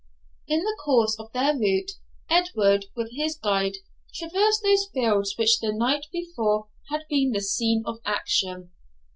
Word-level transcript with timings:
In 0.47 0.61
the 0.61 0.75
course 0.83 1.15
of 1.19 1.31
their 1.31 1.53
route 1.55 1.91
Edward, 2.27 2.85
with 2.95 3.11
his 3.11 3.37
guide, 3.37 3.75
traversed 4.15 4.63
those 4.63 4.87
fields 4.91 5.37
which 5.37 5.59
the 5.59 5.71
night 5.71 6.07
before 6.11 6.69
had 6.89 7.05
been 7.07 7.33
the 7.33 7.39
scene 7.41 7.83
of 7.85 7.99
action. 8.03 8.71